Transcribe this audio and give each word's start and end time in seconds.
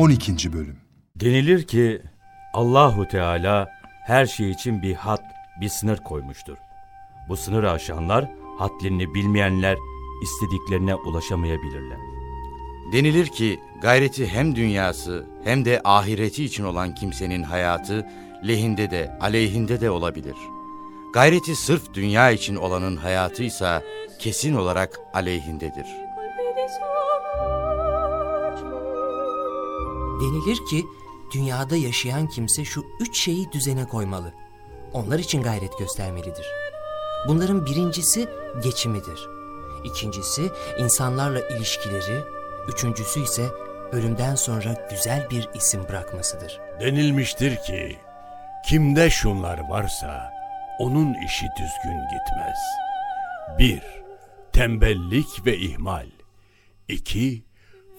12. 0.00 0.52
Bölüm 0.52 0.76
Denilir 1.16 1.62
ki 1.62 2.02
Allahu 2.54 3.08
Teala 3.08 3.68
her 4.06 4.26
şey 4.26 4.50
için 4.50 4.82
bir 4.82 4.94
hat, 4.94 5.22
bir 5.60 5.68
sınır 5.68 5.96
koymuştur. 5.96 6.56
Bu 7.28 7.36
sınırı 7.36 7.70
aşanlar, 7.70 8.30
hadlerini 8.58 9.14
bilmeyenler 9.14 9.76
istediklerine 10.22 10.94
ulaşamayabilirler. 10.94 11.98
Denilir 12.92 13.26
ki 13.26 13.60
gayreti 13.82 14.26
hem 14.26 14.56
dünyası 14.56 15.26
hem 15.44 15.64
de 15.64 15.80
ahireti 15.84 16.44
için 16.44 16.64
olan 16.64 16.94
kimsenin 16.94 17.42
hayatı 17.42 18.06
lehinde 18.48 18.90
de 18.90 19.18
aleyhinde 19.20 19.80
de 19.80 19.90
olabilir. 19.90 20.36
Gayreti 21.14 21.56
sırf 21.56 21.94
dünya 21.94 22.30
için 22.30 22.56
olanın 22.56 22.96
hayatı 22.96 23.42
ise 23.42 23.82
kesin 24.18 24.54
olarak 24.54 25.00
aleyhindedir. 25.14 25.86
Denilir 30.20 30.66
ki 30.70 30.86
dünyada 31.34 31.76
yaşayan 31.76 32.28
kimse 32.28 32.64
şu 32.64 32.84
üç 33.00 33.20
şeyi 33.20 33.52
düzene 33.52 33.84
koymalı. 33.88 34.32
Onlar 34.92 35.18
için 35.18 35.42
gayret 35.42 35.78
göstermelidir. 35.78 36.46
Bunların 37.28 37.66
birincisi 37.66 38.28
geçimidir. 38.62 39.28
İkincisi 39.84 40.50
insanlarla 40.78 41.48
ilişkileri, 41.48 42.24
üçüncüsü 42.68 43.22
ise 43.22 43.48
ölümden 43.92 44.34
sonra 44.34 44.88
güzel 44.90 45.30
bir 45.30 45.48
isim 45.54 45.88
bırakmasıdır. 45.88 46.60
Denilmiştir 46.80 47.56
ki 47.56 47.98
kimde 48.66 49.10
şunlar 49.10 49.68
varsa 49.68 50.32
onun 50.78 51.14
işi 51.14 51.46
düzgün 51.58 52.00
gitmez. 52.10 52.58
1. 53.58 53.82
Tembellik 54.52 55.46
ve 55.46 55.56
ihmal. 55.58 56.06
2. 56.88 57.44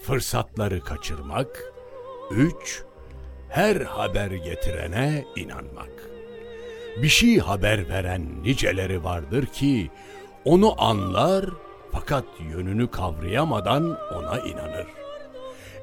Fırsatları 0.02 0.80
kaçırmak. 0.80 1.72
3. 2.36 2.82
Her 3.48 3.76
haber 3.76 4.30
getirene 4.30 5.24
inanmak. 5.36 5.90
Bir 7.02 7.08
şey 7.08 7.38
haber 7.38 7.88
veren 7.88 8.42
niceleri 8.42 9.04
vardır 9.04 9.46
ki 9.46 9.90
onu 10.44 10.82
anlar 10.82 11.44
fakat 11.92 12.24
yönünü 12.40 12.90
kavrayamadan 12.90 13.98
ona 14.14 14.38
inanır. 14.40 14.86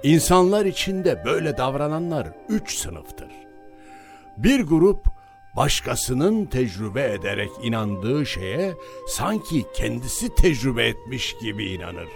İnsanlar 0.03 0.65
içinde 0.65 1.25
böyle 1.25 1.57
davrananlar 1.57 2.27
üç 2.49 2.77
sınıftır. 2.77 3.29
Bir 4.37 4.59
grup 4.63 5.05
başkasının 5.55 6.45
tecrübe 6.45 7.13
ederek 7.13 7.49
inandığı 7.63 8.25
şeye 8.25 8.73
sanki 9.07 9.65
kendisi 9.73 10.35
tecrübe 10.35 10.87
etmiş 10.87 11.35
gibi 11.41 11.65
inanır. 11.65 12.07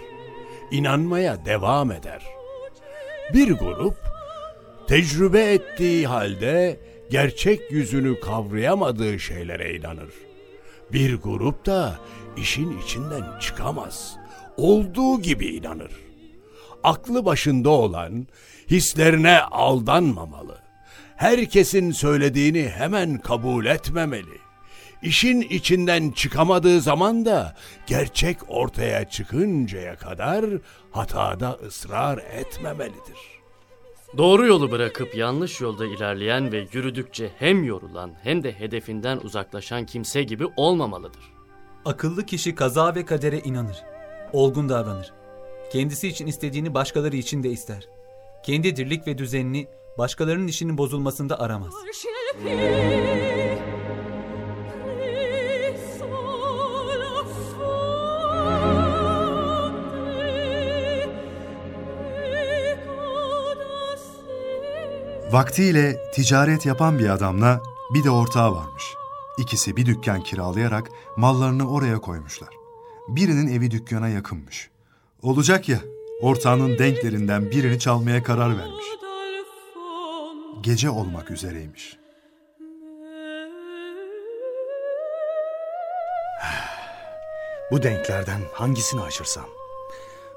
İnanmaya 0.70 1.44
devam 1.44 1.92
eder. 1.92 2.22
Bir 3.32 3.52
grup 3.52 4.13
tecrübe 4.88 5.52
ettiği 5.52 6.06
halde 6.06 6.80
gerçek 7.10 7.70
yüzünü 7.70 8.20
kavrayamadığı 8.20 9.18
şeylere 9.20 9.76
inanır. 9.76 10.10
Bir 10.92 11.14
grup 11.14 11.66
da 11.66 11.98
işin 12.36 12.78
içinden 12.78 13.38
çıkamaz. 13.40 14.16
Olduğu 14.56 15.22
gibi 15.22 15.46
inanır. 15.46 15.92
Aklı 16.84 17.24
başında 17.24 17.70
olan 17.70 18.26
hislerine 18.70 19.40
aldanmamalı. 19.40 20.58
Herkesin 21.16 21.90
söylediğini 21.90 22.68
hemen 22.68 23.18
kabul 23.18 23.66
etmemeli. 23.66 24.44
İşin 25.02 25.40
içinden 25.40 26.10
çıkamadığı 26.10 26.80
zaman 26.80 27.24
da 27.24 27.56
gerçek 27.86 28.36
ortaya 28.48 29.08
çıkıncaya 29.08 29.96
kadar 29.96 30.44
hatada 30.90 31.58
ısrar 31.66 32.18
etmemelidir. 32.18 33.43
Doğru 34.18 34.46
yolu 34.46 34.70
bırakıp 34.70 35.16
yanlış 35.16 35.60
yolda 35.60 35.86
ilerleyen 35.86 36.52
ve 36.52 36.66
yürüdükçe 36.72 37.30
hem 37.38 37.64
yorulan 37.64 38.14
hem 38.22 38.42
de 38.42 38.52
hedefinden 38.52 39.18
uzaklaşan 39.18 39.86
kimse 39.86 40.22
gibi 40.22 40.46
olmamalıdır. 40.56 41.22
Akıllı 41.84 42.26
kişi 42.26 42.54
kaza 42.54 42.94
ve 42.94 43.04
kadere 43.04 43.38
inanır. 43.38 43.76
Olgun 44.32 44.68
davranır. 44.68 45.12
Kendisi 45.72 46.08
için 46.08 46.26
istediğini 46.26 46.74
başkaları 46.74 47.16
için 47.16 47.42
de 47.42 47.50
ister. 47.50 47.88
Kendi 48.44 48.76
dirlik 48.76 49.06
ve 49.06 49.18
düzenini 49.18 49.66
başkalarının 49.98 50.46
işinin 50.46 50.78
bozulmasında 50.78 51.40
aramaz. 51.40 51.74
Vaktiyle 65.34 66.10
ticaret 66.12 66.66
yapan 66.66 66.98
bir 66.98 67.08
adamla 67.08 67.62
bir 67.94 68.04
de 68.04 68.10
ortağı 68.10 68.54
varmış. 68.54 68.84
İkisi 69.38 69.76
bir 69.76 69.86
dükkan 69.86 70.22
kiralayarak 70.22 70.88
mallarını 71.16 71.70
oraya 71.70 72.00
koymuşlar. 72.00 72.48
Birinin 73.08 73.48
evi 73.48 73.70
dükkana 73.70 74.08
yakınmış. 74.08 74.70
Olacak 75.22 75.68
ya, 75.68 75.80
ortağının 76.20 76.78
denklerinden 76.78 77.50
birini 77.50 77.78
çalmaya 77.78 78.22
karar 78.22 78.58
vermiş. 78.58 78.84
Gece 80.60 80.90
olmak 80.90 81.30
üzereymiş. 81.30 81.96
Bu 87.70 87.82
denklerden 87.82 88.40
hangisini 88.52 89.00
açırsam? 89.00 89.46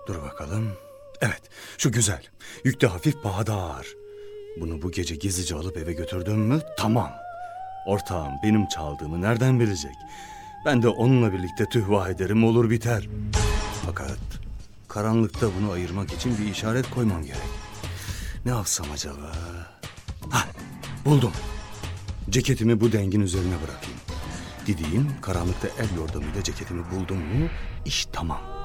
Dur 0.08 0.22
bakalım. 0.22 0.72
Evet, 1.22 1.41
şu 1.78 1.91
güzel. 1.91 2.24
Yükte 2.64 2.88
hafif 2.88 3.24
pahada 3.24 3.53
ağır. 3.53 3.97
Bunu 4.62 4.81
bu 4.81 4.91
gece 4.91 5.16
gizlice 5.16 5.56
alıp 5.56 5.78
eve 5.78 5.94
götürdüm 5.94 6.40
mü 6.40 6.62
tamam. 6.78 7.12
Ortağım 7.85 8.34
benim 8.44 8.68
çaldığımı 8.68 9.22
nereden 9.22 9.59
bilecek? 9.59 9.95
Ben 10.66 10.81
de 10.84 10.88
onunla 10.88 11.34
birlikte 11.34 11.66
tühva 11.66 12.09
ederim 12.09 12.44
olur 12.44 12.69
biter. 12.69 13.07
Fakat 13.85 14.17
karanlıkta 14.88 15.47
bunu 15.59 15.72
ayırmak 15.72 16.13
için 16.13 16.38
bir 16.38 16.51
işaret 16.51 16.90
koymam 16.90 17.23
gerek. 17.23 17.38
Ne 18.46 18.51
yapsam 18.51 18.88
acaba? 18.94 19.31
Hah 20.29 20.47
buldum. 21.06 21.31
Ceketimi 22.29 22.81
bu 22.81 22.91
dengin 22.91 23.22
üzerine 23.22 23.56
bırakayım. 23.63 24.00
Didiyim 24.67 25.07
karanlıkta 25.22 25.67
el 25.67 25.97
yordamıyla 25.97 26.44
ceketimi 26.44 26.84
buldum 26.91 27.17
mu 27.17 27.47
iş 27.85 28.06
tamam. 28.06 28.56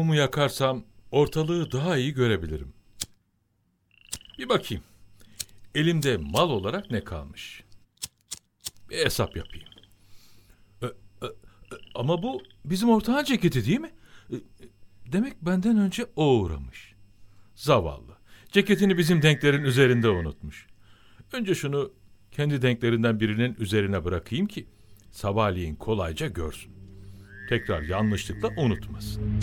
Şu 0.00 0.04
mumu 0.04 0.14
yakarsam 0.14 0.84
ortalığı 1.10 1.72
daha 1.72 1.96
iyi 1.96 2.14
görebilirim. 2.14 2.72
Bir 4.38 4.48
bakayım. 4.48 4.84
Elimde 5.74 6.16
mal 6.16 6.50
olarak 6.50 6.90
ne 6.90 7.04
kalmış? 7.04 7.64
Bir 8.90 8.98
hesap 8.98 9.36
yapayım. 9.36 9.66
Ama 11.94 12.22
bu 12.22 12.42
bizim 12.64 12.88
ortağın 12.88 13.24
ceketi 13.24 13.66
değil 13.66 13.80
mi? 13.80 13.90
Demek 15.12 15.42
benden 15.42 15.78
önce 15.78 16.06
o 16.16 16.38
uğramış. 16.38 16.94
Zavallı. 17.54 18.16
Ceketini 18.52 18.98
bizim 18.98 19.22
denklerin 19.22 19.64
üzerinde 19.64 20.08
unutmuş. 20.08 20.66
Önce 21.32 21.54
şunu 21.54 21.92
kendi 22.30 22.62
denklerinden 22.62 23.20
birinin 23.20 23.56
üzerine 23.58 24.04
bırakayım 24.04 24.46
ki 24.46 24.66
sabahleyin 25.10 25.76
kolayca 25.76 26.26
görsün. 26.26 26.72
Tekrar 27.48 27.82
yanlışlıkla 27.82 28.48
unutmasın. 28.56 29.40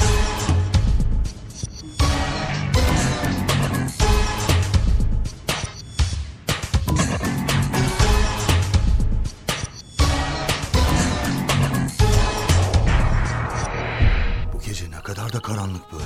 Gece 15.27 15.37
ne 15.37 15.41
kadar 15.41 15.41
da 15.41 15.41
karanlık 15.41 15.91
böyle. 15.91 16.03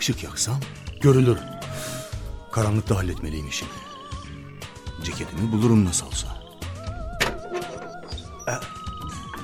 Işık 0.00 0.24
yaksam 0.24 0.60
görülür. 1.00 1.38
Karanlıkta 2.52 2.96
halletmeliyim 2.96 3.48
işimi. 3.48 3.70
Ceketimi 5.04 5.52
bulurum 5.52 5.84
nasıl 5.84 6.06
olsa. 6.06 6.28
E, 8.48 8.52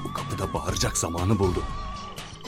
bu 0.05 0.13
kapıda 0.15 0.55
bağıracak 0.55 0.99
zamanı 0.99 1.39
buldu. 1.39 1.63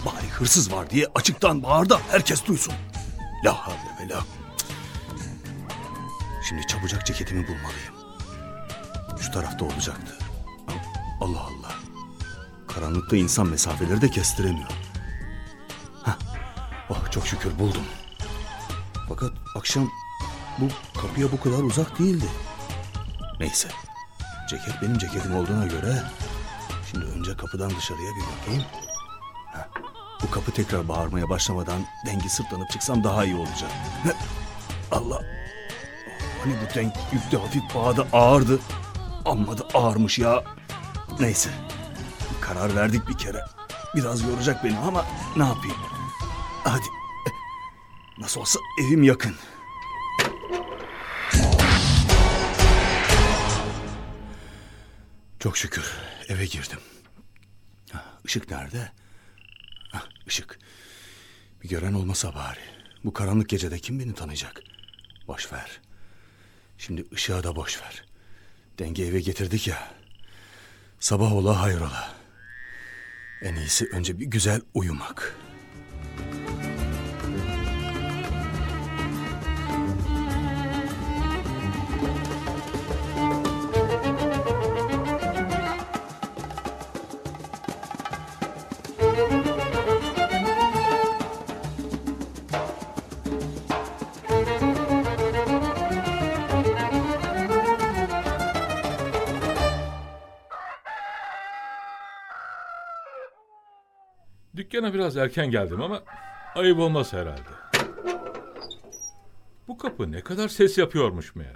Bari 0.04 0.28
hırsız 0.28 0.72
var 0.72 0.90
diye 0.90 1.06
açıktan 1.14 1.62
bağır 1.62 1.88
da 1.88 2.00
herkes 2.10 2.46
duysun. 2.46 2.74
La 3.44 3.52
havle 3.52 3.96
ve 4.00 4.08
la. 4.08 4.24
Şimdi 6.48 6.66
çabucak 6.66 7.06
ceketimi 7.06 7.42
bulmalıyım. 7.42 7.94
Şu 9.20 9.32
tarafta 9.32 9.64
olacaktı. 9.64 10.18
Allah 11.20 11.40
Allah. 11.40 11.74
Karanlıkta 12.68 13.16
insan 13.16 13.46
mesafeleri 13.46 14.00
de 14.00 14.10
kestiremiyor. 14.10 14.87
Çok 17.10 17.26
şükür 17.26 17.58
buldum. 17.58 17.82
Fakat 19.08 19.30
akşam 19.56 19.90
bu 20.58 20.68
kapıya 21.00 21.32
bu 21.32 21.40
kadar 21.40 21.62
uzak 21.62 21.98
değildi. 21.98 22.26
Neyse. 23.40 23.68
Ceket 24.50 24.82
benim 24.82 24.98
ceketim 24.98 25.36
olduğuna 25.36 25.66
göre 25.66 26.02
şimdi 26.90 27.04
önce 27.04 27.36
kapıdan 27.36 27.70
dışarıya 27.70 28.10
bir 28.16 28.22
bakayım. 28.40 28.62
Heh, 29.52 29.82
Bu 30.22 30.30
kapı 30.30 30.50
tekrar 30.52 30.88
bağırmaya 30.88 31.28
başlamadan 31.28 31.80
dengi 32.06 32.28
sırtlanıp 32.28 32.70
çıksam 32.70 33.04
daha 33.04 33.24
iyi 33.24 33.34
olacak. 33.36 33.70
Heh, 34.02 34.12
Allah. 34.92 35.22
Hani 36.44 36.54
bu 36.54 36.74
denk 36.74 36.94
yüklü 37.12 37.38
hafif 37.38 37.62
bağda 37.74 38.06
ağırdı. 38.12 38.58
Amma 39.24 39.58
da 39.58 39.62
ağırmış 39.74 40.18
ya. 40.18 40.44
Neyse. 41.20 41.50
Karar 42.40 42.76
verdik 42.76 43.08
bir 43.08 43.18
kere. 43.18 43.44
Biraz 43.94 44.22
yoracak 44.22 44.64
beni 44.64 44.78
ama 44.78 45.04
ne 45.36 45.44
yapayım? 45.44 45.76
Hadi. 46.64 46.84
Nasıl 48.20 48.40
olsa 48.40 48.58
evim 48.80 49.02
yakın. 49.02 49.34
Çok 55.40 55.56
şükür 55.56 55.92
eve 56.28 56.46
girdim. 56.46 56.78
Ah, 57.94 58.04
Işık 58.24 58.50
nerede? 58.50 58.92
Ah, 59.92 60.06
Işık. 60.26 60.58
Bir 61.62 61.68
gören 61.68 61.92
olmasa 61.92 62.34
bari. 62.34 62.60
Bu 63.04 63.12
karanlık 63.12 63.48
gecede 63.48 63.78
kim 63.78 64.00
beni 64.00 64.14
tanıyacak? 64.14 64.62
Boş 65.28 65.52
ver. 65.52 65.80
Şimdi 66.78 67.04
ışığa 67.14 67.42
da 67.44 67.56
boş 67.56 67.82
ver. 67.82 68.04
Denge 68.78 69.04
eve 69.06 69.20
getirdik 69.20 69.68
ya. 69.68 69.94
Sabah 71.00 71.32
ola 71.32 71.60
hayrola. 71.62 72.14
En 73.42 73.54
iyisi 73.54 73.88
önce 73.92 74.18
bir 74.20 74.26
güzel 74.26 74.60
uyumak. 74.74 75.36
Dükkana 104.78 104.94
biraz 104.94 105.16
erken 105.16 105.50
geldim 105.50 105.82
ama 105.82 106.02
ayıp 106.54 106.78
olmaz 106.78 107.12
herhalde. 107.12 107.48
Bu 109.68 109.78
kapı 109.78 110.12
ne 110.12 110.20
kadar 110.20 110.48
ses 110.48 110.78
yapıyormuş 110.78 111.34
meğer. 111.34 111.54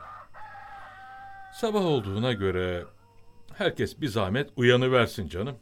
Sabah 1.54 1.84
olduğuna 1.84 2.32
göre 2.32 2.84
herkes 3.54 4.00
bir 4.00 4.08
zahmet 4.08 4.50
uyanı 4.56 4.92
versin 4.92 5.28
canım. 5.28 5.58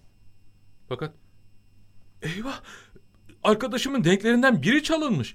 Fakat 0.88 1.14
eyvah 2.22 2.60
arkadaşımın 3.42 4.04
denklerinden 4.04 4.62
biri 4.62 4.82
çalınmış. 4.82 5.34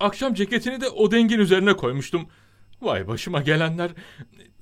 Akşam 0.00 0.34
ceketini 0.34 0.80
de 0.80 0.88
o 0.88 1.10
dengin 1.10 1.38
üzerine 1.38 1.76
koymuştum. 1.76 2.28
Vay 2.80 3.08
başıma 3.08 3.42
gelenler. 3.42 3.90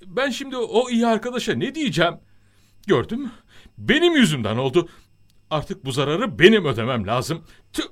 Ben 0.07 0.31
şimdi 0.31 0.57
o 0.57 0.91
iyi 0.91 1.07
arkadaşa 1.07 1.55
ne 1.55 1.75
diyeceğim? 1.75 2.15
Gördün 2.87 3.21
mü? 3.21 3.31
Benim 3.79 4.17
yüzümden 4.17 4.57
oldu. 4.57 4.89
Artık 5.53 5.85
bu 5.85 5.93
zararı 5.93 6.39
benim 6.39 6.65
ödemem 6.65 7.07
lazım. 7.07 7.45
Tüh! 7.73 7.83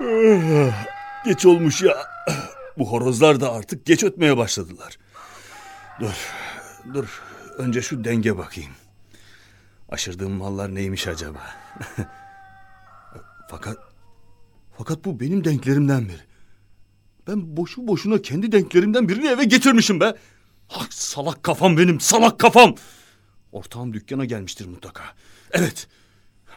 Geç 1.24 1.46
olmuş 1.46 1.82
ya. 1.82 1.96
Bu 2.78 2.92
horozlar 2.92 3.40
da 3.40 3.52
artık 3.52 3.86
geç 3.86 4.04
ötmeye 4.04 4.36
başladılar. 4.36 4.98
Dur, 6.00 6.32
dur. 6.94 7.22
Önce 7.58 7.82
şu 7.82 8.04
denge 8.04 8.38
bakayım. 8.38 8.72
Aşırdığım 9.88 10.32
mallar 10.32 10.74
neymiş 10.74 11.08
acaba? 11.08 11.40
fakat, 13.50 13.78
fakat 14.78 15.04
bu 15.04 15.20
benim 15.20 15.44
denklerimden 15.44 16.08
biri. 16.08 16.22
Ben 17.26 17.56
boşu 17.56 17.86
boşuna 17.86 18.22
kendi 18.22 18.52
denklerimden 18.52 19.08
birini 19.08 19.26
eve 19.26 19.44
getirmişim 19.44 20.00
be. 20.00 20.14
Ah, 20.74 20.86
salak 20.90 21.42
kafam 21.42 21.78
benim, 21.78 22.00
salak 22.00 22.38
kafam. 22.38 22.74
Ortağım 23.52 23.92
dükkana 23.92 24.24
gelmiştir 24.24 24.66
mutlaka. 24.66 25.02
Evet, 25.52 25.88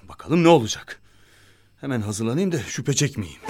bakalım 0.10 0.44
ne 0.44 0.48
olacak. 0.48 1.01
Hemen 1.81 2.01
hazırlanayım 2.01 2.51
da 2.51 2.60
şüphe 2.60 2.94
çekmeyeyim. 2.94 3.42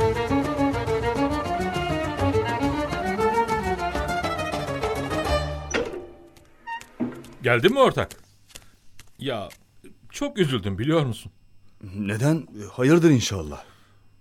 Geldin 7.43 7.71
mi 7.73 7.79
ortak? 7.79 8.11
Ya 9.19 9.49
çok 10.09 10.39
üzüldüm 10.39 10.79
biliyor 10.79 11.05
musun? 11.05 11.31
Neden? 11.95 12.47
Hayırdır 12.71 13.09
inşallah. 13.09 13.63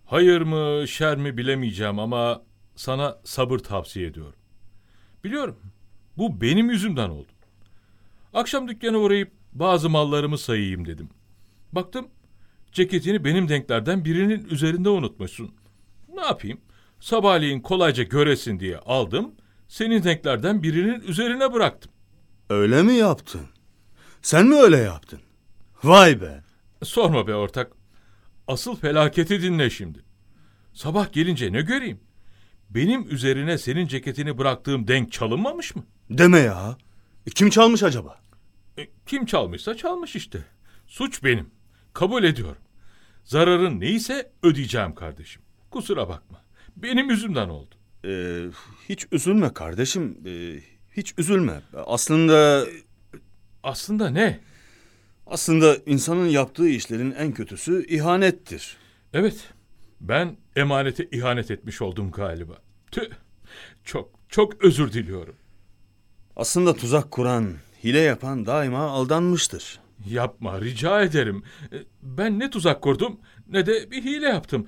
Hayır 0.04 0.40
mı 0.40 0.88
şer 0.88 1.16
mi 1.16 1.36
bilemeyeceğim 1.36 1.98
ama 1.98 2.42
sana 2.76 3.18
sabır 3.24 3.58
tavsiye 3.58 4.06
ediyorum. 4.06 4.34
Biliyorum 5.24 5.58
bu 6.18 6.40
benim 6.40 6.70
yüzümden 6.70 7.08
oldu. 7.08 7.32
Akşam 8.34 8.68
dükkana 8.68 8.98
uğrayıp 8.98 9.32
bazı 9.52 9.90
mallarımı 9.90 10.38
sayayım 10.38 10.86
dedim. 10.86 11.08
Baktım 11.72 12.08
ceketini 12.72 13.24
benim 13.24 13.48
denklerden 13.48 14.04
birinin 14.04 14.44
üzerinde 14.44 14.88
unutmuşsun. 14.88 15.54
Ne 16.14 16.20
yapayım? 16.20 16.60
Sabahleyin 17.00 17.60
kolayca 17.60 18.02
göresin 18.02 18.60
diye 18.60 18.78
aldım. 18.78 19.32
Senin 19.68 20.04
denklerden 20.04 20.62
birinin 20.62 21.00
üzerine 21.00 21.52
bıraktım. 21.52 21.92
Öyle 22.50 22.82
mi 22.82 22.92
yaptın? 22.92 23.40
Sen 24.22 24.46
mi 24.46 24.54
öyle 24.54 24.76
yaptın? 24.76 25.20
Vay 25.84 26.20
be. 26.20 26.42
Sorma 26.82 27.26
be 27.26 27.34
ortak. 27.34 27.72
Asıl 28.48 28.76
felaketi 28.76 29.42
dinle 29.42 29.70
şimdi. 29.70 29.98
Sabah 30.72 31.12
gelince 31.12 31.52
ne 31.52 31.62
göreyim? 31.62 32.00
Benim 32.74 33.10
üzerine 33.10 33.58
senin 33.58 33.86
ceketini 33.86 34.38
bıraktığım 34.38 34.88
denk 34.88 35.12
çalınmamış 35.12 35.76
mı? 35.76 35.84
Deme 36.10 36.38
ya. 36.38 36.76
E, 37.26 37.30
Kim 37.30 37.50
çalmış 37.50 37.82
acaba? 37.82 38.20
E, 38.78 38.88
kim 39.06 39.26
çalmışsa 39.26 39.76
çalmış 39.76 40.16
işte. 40.16 40.44
Suç 40.86 41.24
benim. 41.24 41.50
Kabul 41.92 42.24
ediyorum. 42.24 42.62
Zararın 43.24 43.80
neyse 43.80 44.30
ödeyeceğim 44.42 44.94
kardeşim. 44.94 45.42
Kusura 45.70 46.08
bakma. 46.08 46.40
Benim 46.76 47.10
yüzümden 47.10 47.48
oldu. 47.48 47.74
Ee, 48.04 48.44
hiç 48.88 49.06
üzülme 49.12 49.52
kardeşim. 49.52 50.18
Ee, 50.26 50.60
hiç 50.96 51.14
üzülme. 51.18 51.62
Aslında 51.86 52.66
Aslında 53.62 54.10
ne? 54.10 54.40
aslında 55.26 55.76
insanın 55.86 56.26
yaptığı 56.26 56.68
işlerin 56.68 57.10
en 57.10 57.32
kötüsü 57.32 57.86
ihanettir. 57.86 58.76
Evet. 59.12 59.52
Ben 60.02 60.36
emanete 60.56 61.08
ihanet 61.12 61.50
etmiş 61.50 61.82
oldum 61.82 62.10
galiba. 62.10 62.54
Tüh. 62.90 63.10
Çok 63.84 64.10
çok 64.28 64.64
özür 64.64 64.92
diliyorum. 64.92 65.34
Aslında 66.36 66.74
tuzak 66.76 67.10
kuran, 67.10 67.52
hile 67.84 67.98
yapan 67.98 68.46
daima 68.46 68.78
aldanmıştır. 68.78 69.80
Yapma 70.06 70.60
rica 70.60 71.02
ederim. 71.02 71.42
E, 71.72 71.76
Ben 72.02 72.38
ne 72.38 72.50
tuzak 72.50 72.82
kurdum 72.82 73.20
ne 73.48 73.66
de 73.66 73.90
bir 73.90 74.02
hile 74.04 74.28
yaptım. 74.28 74.66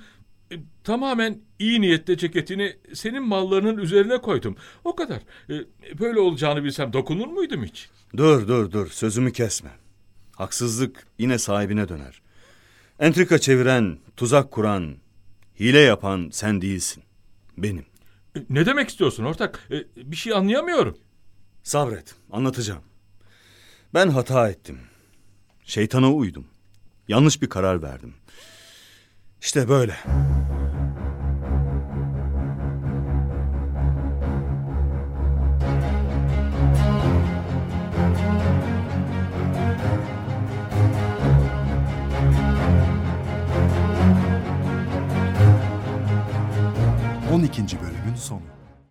e, 0.52 0.56
tamamen 0.84 1.40
iyi 1.58 1.80
niyetle 1.80 2.16
ceketini 2.16 2.76
senin 2.94 3.22
mallarının 3.22 3.78
üzerine 3.78 4.18
koydum. 4.20 4.56
O 4.84 4.96
kadar. 4.96 5.20
E, 5.50 5.54
böyle 5.98 6.20
olacağını 6.20 6.64
bilsem 6.64 6.92
dokunur 6.92 7.26
muydum 7.26 7.64
hiç? 7.64 7.88
Dur 8.16 8.48
dur 8.48 8.70
dur 8.72 8.86
sözümü 8.90 9.32
kesme. 9.32 9.70
Haksızlık 10.32 11.06
yine 11.18 11.38
sahibine 11.38 11.88
döner. 11.88 12.22
Entrika 12.98 13.38
çeviren, 13.38 13.98
tuzak 14.16 14.50
kuran, 14.50 14.94
hile 15.60 15.78
yapan 15.78 16.28
sen 16.32 16.62
değilsin. 16.62 17.02
Benim. 17.58 17.86
E, 18.36 18.40
ne 18.50 18.66
demek 18.66 18.88
istiyorsun 18.88 19.24
ortak? 19.24 19.68
E, 19.70 20.10
bir 20.10 20.16
şey 20.16 20.32
anlayamıyorum. 20.32 20.98
Sabret, 21.62 22.14
anlatacağım. 22.32 22.82
Ben 23.94 24.08
hata 24.08 24.48
ettim. 24.50 24.78
Şeytana 25.64 26.12
uydum. 26.12 26.46
Yanlış 27.08 27.42
bir 27.42 27.48
karar 27.48 27.82
verdim. 27.82 28.14
İşte 29.40 29.68
böyle. 29.68 29.96
İkinci 47.54 47.80
bölümün 47.80 48.14
sonu. 48.16 48.53